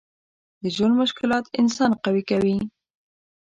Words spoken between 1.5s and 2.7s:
انسان قوي کوي.